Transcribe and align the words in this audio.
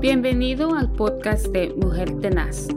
Bienvenido 0.00 0.74
al 0.74 0.90
podcast 0.90 1.48
de 1.48 1.74
Mujer 1.74 2.20
Tenaz. 2.22 2.68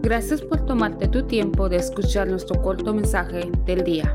Gracias 0.00 0.40
por 0.40 0.64
tomarte 0.64 1.06
tu 1.06 1.26
tiempo 1.26 1.68
de 1.68 1.76
escuchar 1.76 2.28
nuestro 2.28 2.62
corto 2.62 2.94
mensaje 2.94 3.50
del 3.66 3.84
día. 3.84 4.14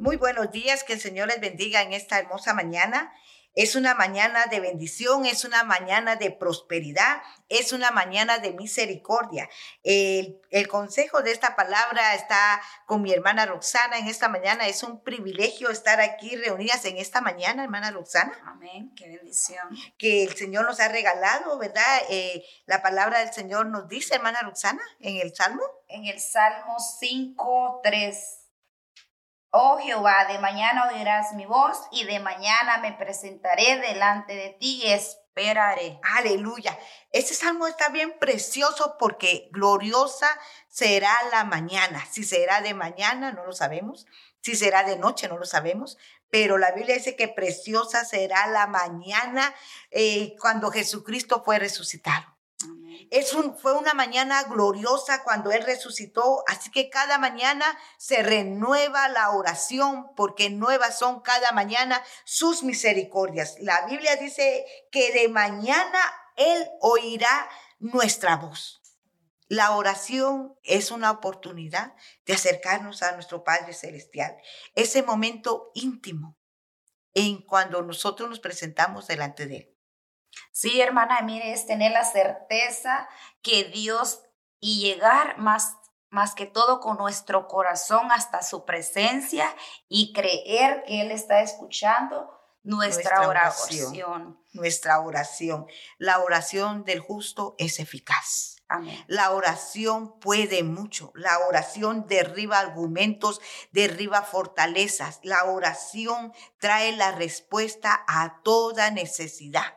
Muy 0.00 0.16
buenos 0.16 0.50
días, 0.50 0.82
que 0.82 0.94
el 0.94 1.00
Señor 1.00 1.28
les 1.28 1.40
bendiga 1.40 1.80
en 1.82 1.92
esta 1.92 2.18
hermosa 2.18 2.54
mañana. 2.54 3.12
Es 3.54 3.76
una 3.76 3.94
mañana 3.94 4.46
de 4.46 4.58
bendición, 4.58 5.26
es 5.26 5.44
una 5.44 5.62
mañana 5.62 6.16
de 6.16 6.32
prosperidad, 6.32 7.22
es 7.48 7.72
una 7.72 7.92
mañana 7.92 8.38
de 8.38 8.52
misericordia. 8.52 9.48
El, 9.84 10.40
consejo 10.68 11.22
de 11.22 11.30
esta 11.30 11.54
palabra 11.54 12.14
está 12.14 12.60
con 12.86 13.02
mi 13.02 13.12
hermana 13.12 13.46
Roxana 13.46 13.98
en 13.98 14.08
esta 14.08 14.28
mañana. 14.28 14.66
Es 14.66 14.82
un 14.82 15.02
privilegio 15.02 15.70
estar 15.70 16.00
aquí 16.00 16.34
reunidas 16.34 16.84
en 16.84 16.98
esta 16.98 17.20
mañana, 17.20 17.62
hermana 17.62 17.92
Roxana. 17.92 18.36
Amén, 18.44 18.92
qué 18.96 19.08
bendición. 19.08 19.68
Que 19.98 20.24
el 20.24 20.34
Señor 20.34 20.64
nos 20.64 20.80
ha 20.80 20.88
regalado, 20.88 21.56
¿verdad? 21.58 22.02
Eh, 22.10 22.44
la 22.66 22.82
palabra 22.82 23.20
del 23.20 23.32
Señor 23.32 23.66
nos 23.66 23.88
dice, 23.88 24.16
hermana 24.16 24.40
Roxana, 24.42 24.82
en 24.98 25.16
el 25.16 25.34
Salmo. 25.34 25.62
En 25.86 26.06
el 26.06 26.18
Salmo 26.18 26.76
5, 26.80 27.80
3 27.84 28.43
Oh 29.56 29.78
Jehová, 29.78 30.24
de 30.24 30.40
mañana 30.40 30.88
oirás 30.88 31.32
mi 31.34 31.46
voz 31.46 31.78
y 31.92 32.02
de 32.02 32.18
mañana 32.18 32.78
me 32.78 32.92
presentaré 32.92 33.78
delante 33.78 34.34
de 34.34 34.48
ti 34.58 34.82
y 34.82 34.88
esperaré. 34.88 36.00
Aleluya. 36.16 36.76
Este 37.12 37.34
salmo 37.34 37.68
está 37.68 37.88
bien 37.90 38.18
precioso 38.18 38.96
porque 38.98 39.48
gloriosa 39.52 40.26
será 40.66 41.14
la 41.30 41.44
mañana. 41.44 42.04
Si 42.10 42.24
será 42.24 42.62
de 42.62 42.74
mañana, 42.74 43.30
no 43.30 43.46
lo 43.46 43.52
sabemos. 43.52 44.08
Si 44.40 44.56
será 44.56 44.82
de 44.82 44.96
noche, 44.96 45.28
no 45.28 45.38
lo 45.38 45.46
sabemos. 45.46 45.98
Pero 46.30 46.58
la 46.58 46.72
Biblia 46.72 46.96
dice 46.96 47.14
que 47.14 47.28
preciosa 47.28 48.04
será 48.04 48.48
la 48.48 48.66
mañana 48.66 49.54
eh, 49.92 50.34
cuando 50.40 50.72
Jesucristo 50.72 51.44
fue 51.44 51.60
resucitado. 51.60 52.33
Es 53.10 53.34
un, 53.34 53.56
fue 53.56 53.72
una 53.72 53.94
mañana 53.94 54.42
gloriosa 54.44 55.22
cuando 55.22 55.50
Él 55.50 55.64
resucitó, 55.64 56.42
así 56.46 56.70
que 56.70 56.90
cada 56.90 57.18
mañana 57.18 57.64
se 57.98 58.22
renueva 58.22 59.08
la 59.08 59.30
oración 59.30 60.14
porque 60.16 60.50
nuevas 60.50 60.98
son 60.98 61.20
cada 61.20 61.52
mañana 61.52 62.02
sus 62.24 62.62
misericordias. 62.62 63.56
La 63.60 63.86
Biblia 63.86 64.16
dice 64.16 64.64
que 64.90 65.12
de 65.12 65.28
mañana 65.28 66.00
Él 66.36 66.68
oirá 66.80 67.48
nuestra 67.78 68.36
voz. 68.36 68.80
La 69.48 69.72
oración 69.72 70.56
es 70.62 70.90
una 70.90 71.10
oportunidad 71.10 71.94
de 72.24 72.32
acercarnos 72.32 73.02
a 73.02 73.12
nuestro 73.12 73.44
Padre 73.44 73.74
Celestial. 73.74 74.36
Ese 74.74 75.02
momento 75.02 75.70
íntimo 75.74 76.36
en 77.12 77.42
cuando 77.42 77.82
nosotros 77.82 78.28
nos 78.28 78.40
presentamos 78.40 79.06
delante 79.06 79.46
de 79.46 79.56
Él. 79.56 79.74
Sí, 80.52 80.80
hermana, 80.80 81.20
mire, 81.22 81.52
es 81.52 81.66
tener 81.66 81.92
la 81.92 82.04
certeza 82.04 83.08
que 83.42 83.64
Dios 83.64 84.22
y 84.60 84.80
llegar 84.80 85.38
más 85.38 85.76
más 86.14 86.34
que 86.34 86.46
todo 86.46 86.78
con 86.78 86.96
nuestro 86.96 87.48
corazón 87.48 88.12
hasta 88.12 88.40
su 88.42 88.64
presencia 88.64 89.52
y 89.88 90.12
creer 90.12 90.84
que 90.84 91.00
Él 91.00 91.10
está 91.10 91.40
escuchando 91.40 92.30
nuestra, 92.62 93.28
oración. 93.28 94.40
Nuestra 94.52 95.00
oración. 95.00 95.66
La 95.98 96.20
oración 96.20 96.84
del 96.84 97.00
justo 97.00 97.54
es 97.58 97.78
eficaz. 97.80 98.56
Amén. 98.68 99.04
La 99.06 99.32
oración 99.32 100.18
puede 100.20 100.62
mucho. 100.62 101.12
La 101.14 101.38
oración 101.40 102.06
derriba 102.06 102.58
argumentos, 102.58 103.40
derriba 103.72 104.22
fortalezas. 104.22 105.20
La 105.22 105.44
oración 105.44 106.32
trae 106.58 106.92
la 106.92 107.12
respuesta 107.12 108.04
a 108.08 108.40
toda 108.42 108.90
necesidad. 108.90 109.76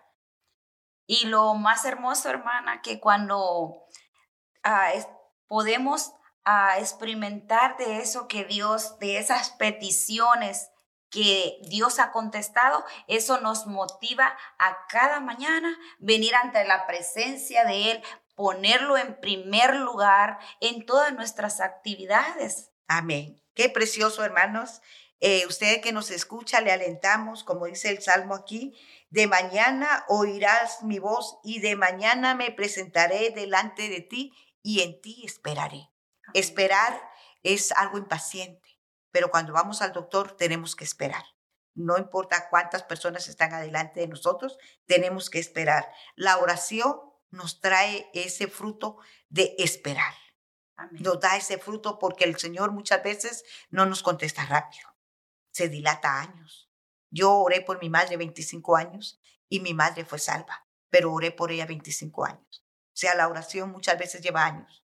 Y 1.08 1.26
lo 1.26 1.56
más 1.56 1.86
hermoso, 1.86 2.30
hermana, 2.30 2.82
que 2.82 3.00
cuando 3.00 3.88
ah, 4.64 4.92
podemos 5.48 6.12
ah, 6.44 6.78
experimentar 6.80 7.78
de 7.78 8.00
eso 8.00 8.28
que 8.28 8.44
Dios, 8.44 9.00
de 9.00 9.18
esas 9.18 9.52
peticiones 9.52 10.70
que 11.10 11.58
Dios 11.70 12.00
ha 12.00 12.12
contestado, 12.12 12.84
eso 13.08 13.40
nos 13.40 13.66
motiva 13.66 14.38
a 14.60 14.86
cada 14.90 15.22
mañana 15.22 15.78
venir 16.00 16.36
ante 16.36 16.66
la 16.66 16.86
presencia 16.86 17.64
de 17.64 17.92
Él, 17.92 18.04
ponerlo 18.36 18.98
en 18.98 19.20
primer 19.20 19.78
lugar 19.78 20.38
en 20.60 20.86
todas 20.86 21.14
nuestras 21.14 21.62
actividades. 21.62 22.72
Amén. 22.88 23.42
Qué 23.54 23.70
precioso, 23.70 24.24
hermanos. 24.24 24.82
Eh, 25.20 25.46
usted 25.48 25.82
que 25.82 25.92
nos 25.92 26.12
escucha, 26.12 26.62
le 26.62 26.72
alentamos, 26.72 27.44
como 27.44 27.66
dice 27.66 27.90
el 27.90 28.02
Salmo 28.02 28.36
aquí, 28.36 28.78
de 29.10 29.26
mañana 29.26 30.06
oirás 30.08 30.84
mi 30.84 31.00
voz 31.00 31.40
y 31.44 31.60
de 31.60 31.76
mañana 31.76 32.36
me 32.36 32.52
presentaré 32.52 33.32
delante 33.32 33.90
de 33.90 34.02
ti 34.02 34.34
y 34.62 34.82
en 34.82 35.02
ti 35.02 35.24
esperaré. 35.26 35.90
Esperar 36.34 37.02
es 37.42 37.72
algo 37.72 37.98
impaciente, 37.98 38.80
pero 39.12 39.32
cuando 39.32 39.54
vamos 39.54 39.82
al 39.82 39.94
doctor 39.94 40.36
tenemos 40.36 40.76
que 40.76 40.84
esperar. 40.84 41.24
No 41.74 41.98
importa 41.98 42.50
cuántas 42.50 42.84
personas 42.84 43.28
están 43.28 43.54
adelante 43.54 44.02
de 44.02 44.08
nosotros, 44.08 44.58
tenemos 44.86 45.30
que 45.30 45.40
esperar. 45.40 45.92
La 46.16 46.38
oración 46.38 47.00
nos 47.30 47.62
trae 47.62 48.10
ese 48.14 48.48
fruto 48.48 48.98
de 49.30 49.56
esperar. 49.58 50.14
Nos 50.92 51.20
da 51.20 51.38
ese 51.38 51.58
fruto 51.58 51.98
porque 51.98 52.24
el 52.24 52.38
Señor 52.38 52.72
muchas 52.72 53.02
veces 53.04 53.44
no 53.70 53.86
nos 53.86 54.04
contesta 54.04 54.46
rápido. 54.46 54.97
Se 55.58 55.70
dilata 55.70 56.20
años 56.20 56.68
yo 57.10 57.34
oré 57.34 57.62
por 57.62 57.80
mi 57.82 57.90
madre 57.90 58.18
25 58.18 58.76
años 58.76 59.20
y 59.50 59.60
mi 59.60 59.74
madre 59.74 60.06
fue 60.06 60.20
salva, 60.20 60.68
pero 60.90 61.14
oré 61.14 61.32
por 61.32 61.52
ella 61.52 61.66
25 61.66 62.26
años. 62.26 62.66
O 62.88 63.00
sea, 63.00 63.16
la 63.16 63.28
oración 63.28 63.72
muchas 63.72 63.98
veces 63.98 64.22
lleva 64.22 64.46
años. 64.46 64.84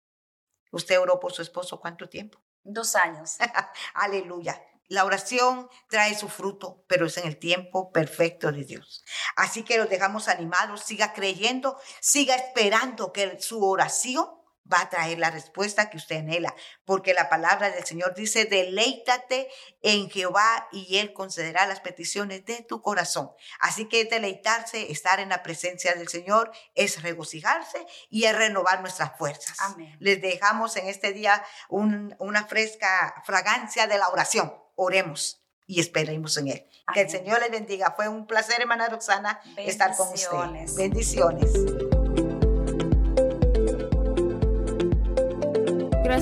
¿Usted 0.71 0.99
oró 0.99 1.19
por 1.19 1.33
su 1.33 1.41
esposo 1.41 1.79
cuánto 1.79 2.09
tiempo? 2.09 2.41
Dos 2.63 2.95
años. 2.95 3.37
Aleluya. 3.93 4.61
La 4.89 5.03
oración 5.03 5.69
trae 5.89 6.15
su 6.15 6.29
fruto, 6.29 6.85
pero 6.87 7.05
es 7.05 7.17
en 7.17 7.27
el 7.27 7.37
tiempo 7.37 7.91
perfecto 7.91 8.51
de 8.51 8.63
Dios. 8.63 9.03
Así 9.35 9.63
que 9.63 9.77
los 9.77 9.89
dejamos 9.89 10.27
animados, 10.29 10.81
siga 10.81 11.13
creyendo, 11.13 11.79
siga 11.99 12.35
esperando 12.35 13.11
que 13.11 13.39
su 13.39 13.63
oración 13.65 14.29
va 14.71 14.81
a 14.81 14.89
traer 14.89 15.19
la 15.19 15.31
respuesta 15.31 15.89
que 15.89 15.97
usted 15.97 16.17
anhela, 16.17 16.53
porque 16.85 17.13
la 17.13 17.29
palabra 17.29 17.69
del 17.69 17.85
Señor 17.85 18.13
dice, 18.15 18.45
deleítate 18.45 19.49
en 19.81 20.09
Jehová 20.09 20.67
y 20.71 20.97
Él 20.97 21.13
concederá 21.13 21.65
las 21.67 21.79
peticiones 21.79 22.45
de 22.45 22.63
tu 22.63 22.81
corazón. 22.81 23.31
Así 23.59 23.85
que 23.85 24.05
deleitarse, 24.05 24.91
estar 24.91 25.19
en 25.19 25.29
la 25.29 25.43
presencia 25.43 25.93
del 25.95 26.07
Señor, 26.07 26.51
es 26.75 27.01
regocijarse 27.01 27.85
y 28.09 28.25
es 28.25 28.35
renovar 28.35 28.81
nuestras 28.81 29.17
fuerzas. 29.17 29.57
Les 29.99 30.21
dejamos 30.21 30.75
en 30.77 30.87
este 30.87 31.13
día 31.13 31.43
una 31.69 32.45
fresca 32.47 33.21
fragancia 33.25 33.87
de 33.87 33.97
la 33.97 34.09
oración. 34.09 34.53
Oremos 34.75 35.41
y 35.65 35.79
esperemos 35.79 36.37
en 36.37 36.49
Él. 36.49 36.69
Que 36.93 37.01
el 37.01 37.09
Señor 37.09 37.41
les 37.41 37.51
bendiga. 37.51 37.93
Fue 37.95 38.07
un 38.07 38.25
placer, 38.25 38.61
hermana 38.61 38.87
Roxana, 38.87 39.41
estar 39.57 39.95
con 39.95 40.09
usted. 40.09 40.75
Bendiciones. 40.75 41.51